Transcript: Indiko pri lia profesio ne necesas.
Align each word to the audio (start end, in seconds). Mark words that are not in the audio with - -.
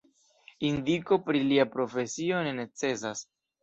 Indiko 0.69 1.19
pri 1.29 1.43
lia 1.51 1.69
profesio 1.79 2.45
ne 2.51 2.59
necesas. 2.65 3.27